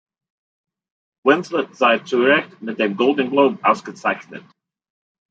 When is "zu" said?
1.99-2.23